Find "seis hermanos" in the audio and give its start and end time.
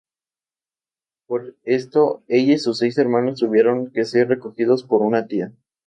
2.79-3.39